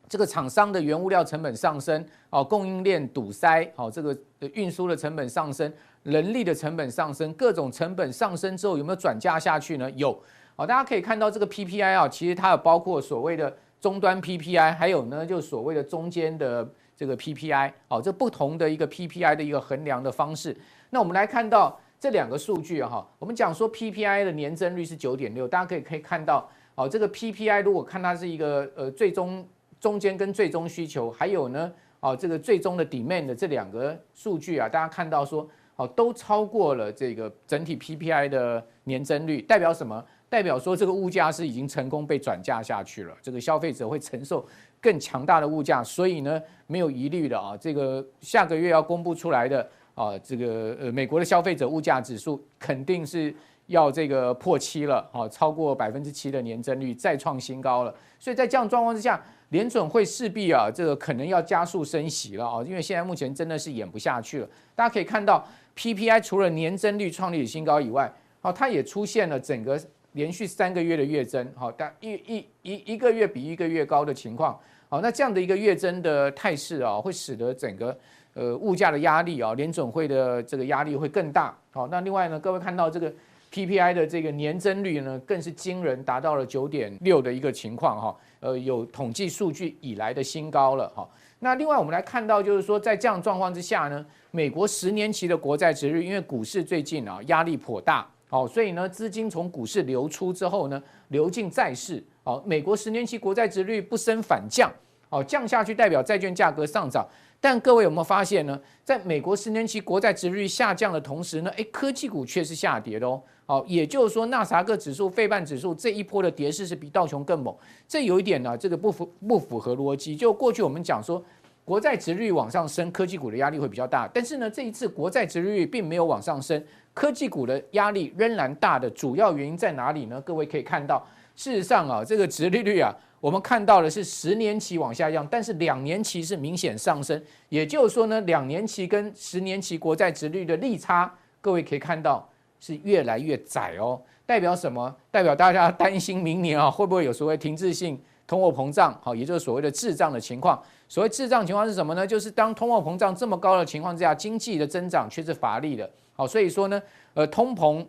[0.08, 4.16] 这个厂商的原物料成本上升，哦，供应链堵塞，好，这个
[4.54, 5.70] 运输的成本上升，
[6.04, 9.90] 人力的成本上升，各种成本上升之后有没有转嫁下去呢？
[9.90, 10.18] 有，
[10.56, 20.56] 好，大家可以看到这个 PPI 啊，其实它有包括所谓的终端 PPI，还有呢就所谓的中间的这个 PPI，哦，这不同的一个 PPI 的一个衡量的方式。
[20.90, 21.78] 那我们来看到。
[22.00, 29.44] 这两个数据哈，我们讲说 PPI 的年增率是九点六，大家可以可以看到，哦，这个 PPI 如果看它是一个呃最终
[29.80, 40.04] 中间跟最终需求，还有呢，哦这个最终的 demand 的这两个数据啊，大家看到说，哦都超过了这个整体 PPI 的年增率，代表什么？
[40.28, 44.46] 代表说这个物价是已经成功被转嫁下去了，这个消费者会承受
[44.80, 49.68] 更强大的物价，所以呢没有疑虑的啊，这个下个月要公布出来的。
[49.94, 53.34] 啊，这个呃，美国的消费者物价指数肯定是
[53.66, 57.92] 要这个破七了，啊，超过百分之七的年增率，再创新高了。
[58.16, 64.48] 所以在这样状况之下，联准会势必啊，这个可能要加速升息了啊，因为现在目前真的是演不下去了。
[64.76, 65.44] 大家可以看到
[65.76, 68.08] ，PPI 除了年增率创历史新高以外，
[68.40, 69.76] 好，它也出现了整个
[70.18, 77.96] 连续三个月的月增，好，但一一一一个月比一个月高的情况，好，那这样的一个月增的态势啊，会使得整个。
[78.34, 81.52] 呃，物价的压力啊，联准会的这个压力会更大。
[81.72, 83.12] 好，那另外呢，各位看到这个
[83.50, 88.16] PPI 的这个年增率呢，更是惊人，达到了九点六的一个情况哈。
[88.38, 91.08] 呃，有统计数据以来的新高了哈。
[91.40, 102.02] 那另外我们来看到，就是说在这样状况之下呢，美国十年期的国债殖率，因为股市最近啊压力颇大，好，所以呢资金从股市流出之后呢，流进债市。
[102.22, 104.70] 好，美国十年期国债殖率不升反降，
[105.08, 107.06] 好，降下去代表债券价格上涨。
[107.40, 108.60] 但各位有没有发现呢？
[108.82, 113.22] 在美国十年期国债殖率下降的同时呢，诶，科技股却是下跌的哦。
[113.46, 117.56] 好，也就是说，纳斯达克指数、费半指数这一波的跌势是比道琼更猛。
[117.86, 120.16] 这有一点呢，这个不符不符合逻辑。
[120.16, 121.24] 就过去我们讲说，
[121.64, 124.10] 国债殖率往上升，科技股的压力会比较大。
[124.12, 126.62] 但是呢，这一次国债殖率并没有往上升，
[126.98, 130.20] 科技股的压力仍然大的主要原因在哪里呢？
[130.22, 131.06] 各位可以看到，
[131.36, 132.92] 事实上啊，这个殖利率啊。
[133.20, 137.20] 我们看到的是十年期往下降，但是两年期是明显上升。
[137.50, 144.02] 也就是说呢，两年期跟十年期国债殖率的利差，各位可以看到是越来越窄哦。
[144.26, 144.92] 代表什么？
[145.12, 148.98] 代表大家担心明年啊会不会有所谓停滞性通货膨胀？
[149.00, 150.60] 好，也就是所谓的滞胀的情况。
[150.88, 152.04] 所谓滞胀情况是什么呢？
[152.04, 155.88] 就是当通货膨胀这么高的情况之下，经济的增长却是乏力的。
[156.18, 156.82] 好，所以说呢，
[157.14, 157.86] 呃，通膨。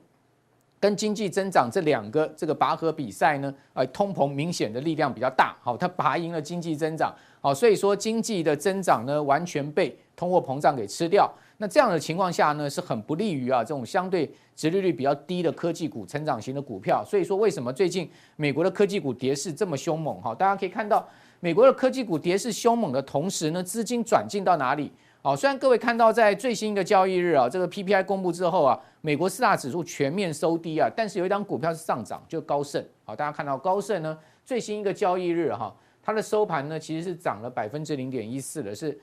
[0.81, 11.29] 跟经济增长这两个这个拔河比赛呢，呃，通膨明显的力量比较大，好，它拔赢了经济增长，好，所以说经济的增长呢完全被通货膨胀给吃掉。
[11.57, 17.03] 那这样的情况下呢，是很不利于啊这种相对殖利率比较低的科技股、成长型的股票。
[17.05, 20.15] 所以说，为什么最近美国的科技股跌势这么凶猛？
[20.21, 21.05] 哈，大家可以看到，
[21.41, 24.89] 美国的科技股跌势凶猛的同时呢，资金转进到哪里？
[25.21, 32.81] 好，虽然各位看到在最新一个交易日啊，这个 PPI 公布之后啊，美国四大指数全面收低啊，但是有一张股票是上涨，就高盛。
[33.03, 38.97] 好，大家看到高盛呢，最新一个交易日哈，它的收盘呢其实是涨了百分之零点一四的，是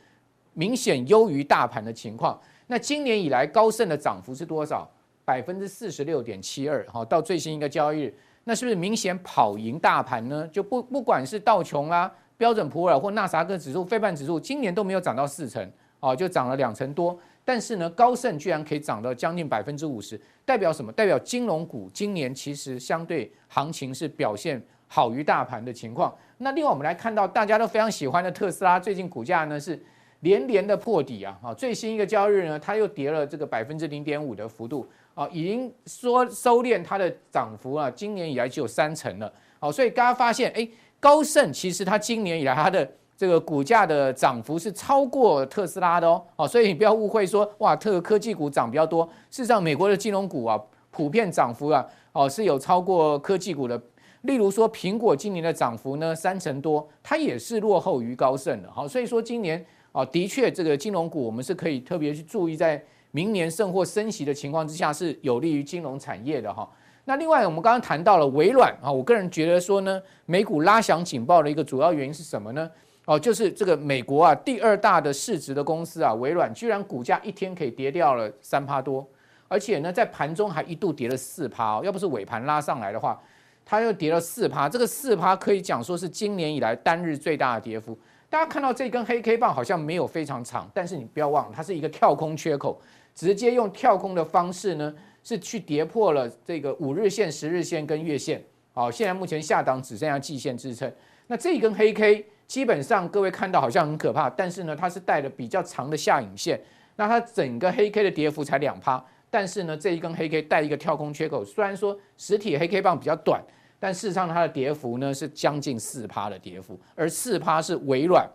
[0.55, 2.40] 明显优于大盘的情况。
[2.66, 4.90] 那今年以来高盛的涨幅是多少？
[5.22, 6.83] 百分之四十六点七二。
[6.88, 10.48] 好，到最新一个交易日，那是不是明显跑赢大盘呢？
[10.48, 15.70] 就不不管是道琼啊、标准普尔或纳斯达克指数、费半指数，今年都没有涨到四成。
[16.00, 20.92] 哦，就涨了两成多，但是呢，高盛居然可以涨到将近百分之五十，代表什么？
[20.92, 26.14] 代表金融股今年其实相对行情是表现好于大盘的情况。
[26.38, 29.80] 那另外我们来看到大家都非常喜欢的特斯拉，最近股价呢是
[30.20, 31.38] 连连的破底啊！
[31.42, 39.32] 啊，最新一个交易日呢，它又跌了这个百分之零点五的幅度啊，已经说收敛它的涨幅啊，今年以来只有三成了。
[39.59, 40.68] 好，所以大家发现，哎，
[41.00, 49.05] 高盛其实它今年以来它的这个股价的涨幅是超过特斯拉的哦，哦，所以你不要误会说，哇，特科技股涨比较多。
[49.31, 53.81] 事实上，美国的金融股啊，普遍涨幅啊，哦，是有超过科技股的。
[54.22, 58.70] 例如说，苹果今年的涨幅呢，三成多，它也是落后于高盛的。
[58.70, 66.68] 好，所以说今年啊，的确这个金融股我们是可以特别去注意在明年甚或升息的情况之下，是有利于金融产业的哈。
[67.05, 72.68] 那另外，我们刚刚谈到了微软啊，我个人觉得说呢，美股拉响警报的一个主要原因是什么呢？
[73.06, 79.08] 哦，就是这个美国啊第二大的市值的公司啊，微软居然股价一天可以跌掉了三趴多，
[79.48, 83.18] 而且呢，在盘中还一度跌了四趴，哦要不是尾盘拉上来的话，
[83.64, 84.68] 它又跌了四趴。
[84.68, 87.98] 这个四趴可以讲说是今年以来单日最大的跌幅。
[88.28, 92.80] 大家看到这根黑 K 棒好像没有非常长，但是你不要忘了，它是一个跳空缺口，
[93.14, 94.94] 直接用跳空的方式呢。
[95.28, 98.40] 是去跌破了这个五日线、十日线跟月线，
[98.72, 100.88] 好，现在目前下档只剩下季线支撑。
[101.26, 106.61] 那这一根黑 K 基本上各位看到好像很可怕，但是呢，它是带了比较长的下影线。
[106.96, 113.42] 那它整个黑 K 的跌幅才两趴，但是呢，这一根黑 K 带一个跳空缺口，虽然说实体黑 K 棒比较短，
[113.78, 118.26] 但事实上它的跌幅呢是将近四趴的跌幅，而四趴是微软。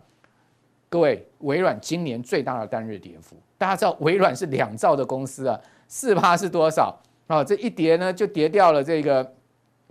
[0.88, 5.58] 各位，微软今年最大的单日跌幅，大家知道微软是两兆的公司啊。
[5.88, 6.96] 四趴是多少
[7.26, 7.42] 啊？
[7.42, 9.34] 这一跌呢，就跌掉了这个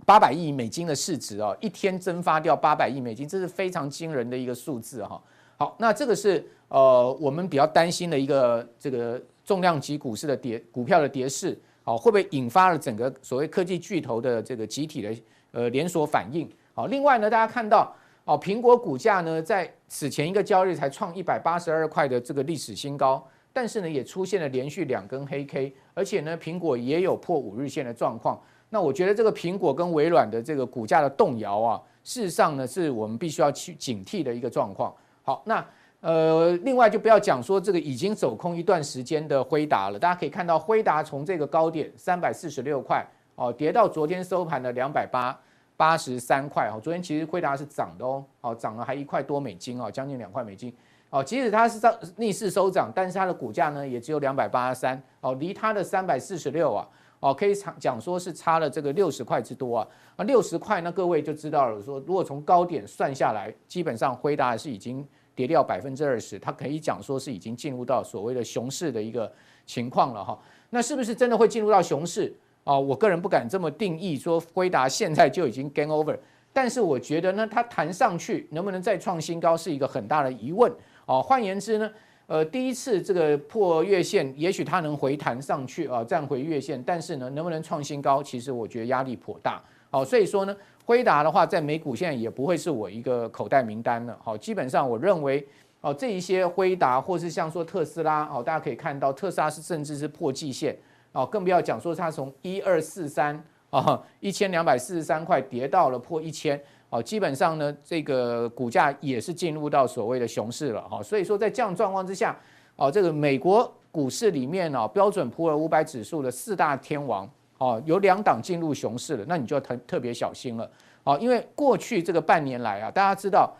[0.04, 5.22] 八百亿美金的市值哦，一天蒸发掉八百亿美金，这是非常惊人的一个数字哈。
[5.56, 15.16] 好，那这个是呃我们比较担心的一个这个重量级股市的跌股票的跌势，好，会不会引发了整个所谓科技巨头的这个集体的
[15.52, 16.50] 呃连锁反应？
[16.74, 23.24] 好，另外呢，大家看到哦，苹果股价呢在此前一个交易日才创一百八十二块的这个历史新高。
[23.54, 28.40] 但是呢，也出现了连续两根黑 K，而且呢，苹果也有破五日线的状况。
[28.74, 34.90] 那我觉得这个苹果跟微软的这个股价的动摇啊，事实上呢，是我们必须要去警惕的一个状况。
[35.22, 35.62] 好，那
[36.00, 39.98] 呃，另外就不要讲说这个已经走空一段时间的辉达了。
[39.98, 45.38] 大家可以看到，辉达从这个高点三百四十六块哦，跌到昨天收盘的两百八
[45.76, 46.80] 八十三块哦。
[46.82, 50.74] 昨天其实辉达是涨的哦，哦，涨了还一块多美金哦，将近两块美金。
[51.10, 56.88] 哦，即使它是在逆势收涨，但是它的股价呢也只有两百八十三哦，离它的三百四十六啊，
[57.22, 69.32] 哦，可以讲讲说是差了这个六十块之多啊，啊，六十块那各位就知道了，说如果从高点算下来，基本上辉达是已经跌掉百分之二十，它可以讲说是已经进入到所谓的熊市的一个
[69.64, 70.36] 情况了哈。
[70.70, 72.76] 那是不是真的会进入到熊市啊？
[72.76, 76.18] 我个人不敢这么定义，说辉达现在就已经 game over，
[76.52, 80.72] 但是我觉得呢，它弹上去能不能再创新高是一个很大的疑问。
[81.06, 81.88] 哦，换言之呢，
[82.26, 89.62] 呃，第一次这个破月线，也许它能回弹上去啊，站回月线，但是呢，能不能创新高，其实我觉得压力颇大。
[89.90, 90.56] 好，所以说呢，
[90.86, 94.16] 辉达的话，在美股现在也不会是我一个口袋名单了。
[94.22, 95.46] 好，基本上我认为，
[95.82, 100.74] 哦，这一些辉达或是像说特斯拉，哦，大家可以看到，特斯拉是甚至是破季线，
[101.12, 106.58] 哦，更不要讲说它从一二四三啊一千两百四十三块跌到了破一千。
[106.92, 112.38] 哦，基本上呢，这个股价也是进入到所谓的熊市了哈，所以说在这样状况之下，
[112.76, 117.26] 哦，这个美国股市里面呢，标准普尔五百指数的四大天王，
[117.56, 120.70] 哦，有两档进入熊市了，那你就特特别小心了，
[121.04, 123.50] 哦，因为过去这个半年来啊，大家知道，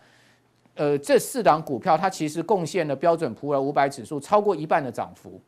[0.75, 5.41] 呃，这四档股票它其实贡献了标准普尔五百指数超过一半的涨幅，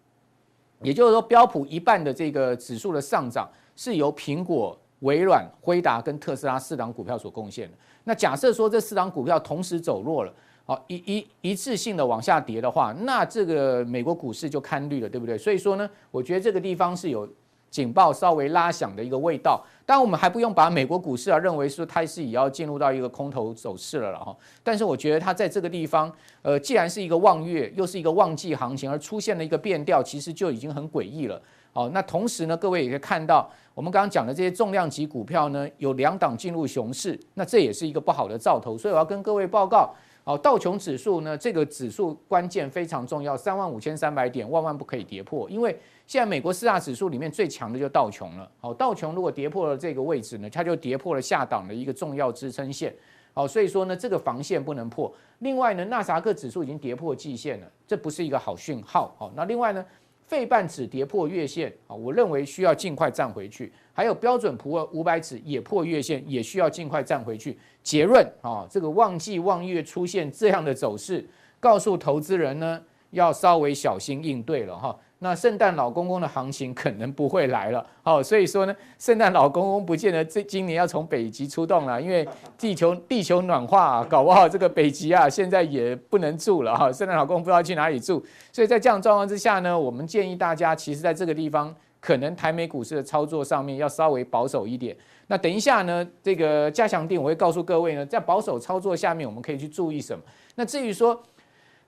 [0.81, 4.75] 也就是说标普一半的这个指数的上涨是由苹果。
[5.01, 7.77] 微软、辉达跟特斯拉四档股票所贡献的。
[8.05, 10.33] 那假设说这四档股票同时走弱了，
[10.65, 15.37] 好一一一次性的往下跌的话，那这个美国股市就看绿了，对不对？
[15.37, 17.29] 所以说呢，我觉得这个地方是有
[17.71, 19.65] 警报稍微拉响的一个味道。
[19.87, 24.35] 当然我们还不用把美国股市啊认为说它是也要进入到一个空头走势了了哈。
[24.63, 26.11] 但是我觉得它在这个地方，
[26.43, 31.41] 呃，既然是一个望月，又是一个旺季行情，而出现了一个变调，其实就已经很诡异了。
[31.73, 38.79] 好，那同时呢，各位也可以看到，我们刚刚讲的这些重量级股票呢，有两档进入熊市，那这也是一个不好的兆头。
[38.79, 39.93] 所以我要跟各位报告，
[40.23, 45.77] 好，道琼指数呢，这个指数关键非常重要，三万五千三百点，万万不可以跌破，因为
[46.07, 48.51] 现在美国四大指数里面最强的就道琼了。
[48.61, 52.95] 好，道琼如果跌破了这个位置呢，它就跌破了下档的一个重要支撑线。
[53.33, 55.13] 好，所以说呢，这个防线不能破。
[55.41, 59.15] 另外呢，纳斯达克指数已经跌破季线了，这不是一个好讯号。
[59.19, 59.85] 好，那另外呢？
[60.27, 63.71] 费半指跌破月线啊，我认为需要尽快站回去。
[63.93, 67.59] 还有标准普尔五百指也破月线，也需要尽快站回去。
[67.83, 71.23] 结论啊，这个旺季旺月出现这样的走势，
[71.61, 74.99] 告诉投资人呢，要稍微小心应对了哈。
[75.25, 88.23] 那圣诞老公公的行情可能不会来了，好，所以说呢，圣诞老公公不见得这今年要从北极出动了，因为地球地球暖化啊，搞不好这个北极啊现在也不能住了哈，圣诞老公公不知道去哪里住，
[88.53, 94.95] 所以在这样状况之下呢，我们建议大家，其实在这个地方可能台美股市的操作上面要稍微保守一点。
[95.29, 100.23] 那等一下呢，这个加强定我会告诉各位呢，在保守操作下面我们可以去注意什么。
[100.55, 101.19] 那至于说。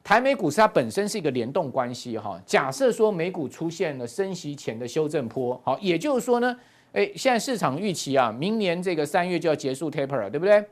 [0.07, 2.41] 台美股市它本身是一个联动关系哈。
[2.47, 6.57] 假设说美股出现了升息前的修正波，好，也就是说呢，
[6.93, 10.65] 诶，现在市场预期啊，明年这个三月就要结束 taper 了，对不对？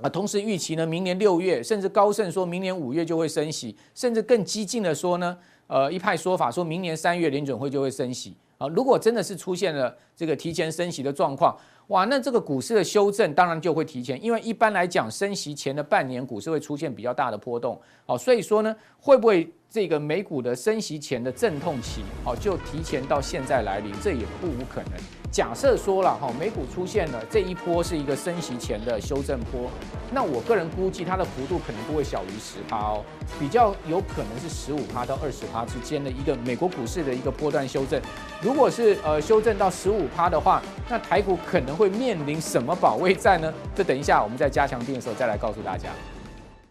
[0.00, 5.36] 啊，同时预期呢，明年六月甚至高盛说明年五月就会升息，甚至更激进的说呢，
[5.66, 8.34] 呃，一派说法说明年三月联准会就会升息。
[8.56, 11.54] 啊，如果真的是出现了这个提前升息的状况，
[11.88, 17.80] 哇，那这个股市的修正当然就会提前，因为一般来讲升息前的半年股市会出现比较大的波动。
[18.04, 19.48] 好，所以说呢，会不会？
[19.68, 24.92] 这个美股的升息前的阵痛期，哦，就提前到现在来临，这也不无可能。
[25.30, 29.68] 假设说了哈，美股出现了这一波是一个升息前的修正波，
[30.10, 33.04] 那我个人估计它的幅度可能不会小于十趴哦，
[33.38, 38.00] 比较有可能是十五趴到二十趴之间的一个美国股市的一个波段修正。
[38.40, 43.52] 如果是呃修正到十五趴的话，那台股可能会面临什么保卫战呢？
[43.74, 45.90] 这等一下我们在加强錠的时候再来告诉大家。